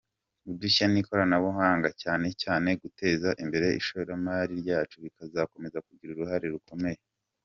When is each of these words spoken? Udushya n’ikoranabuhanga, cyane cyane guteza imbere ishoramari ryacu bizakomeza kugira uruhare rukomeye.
Udushya 0.51 0.85
n’ikoranabuhanga, 0.89 1.89
cyane 2.01 2.27
cyane 2.43 2.69
guteza 2.81 3.29
imbere 3.43 3.67
ishoramari 3.79 4.53
ryacu 4.61 4.95
bizakomeza 5.03 5.83
kugira 5.87 6.11
uruhare 6.13 6.47
rukomeye. 6.55 6.99